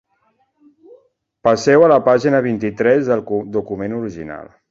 [1.47, 3.23] Passeu a la pàgina vint-i-tres del
[3.59, 4.53] document original.